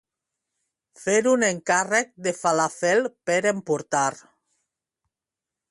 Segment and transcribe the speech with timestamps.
[1.01, 4.09] Fer un encàrrec de falàfel per emportar.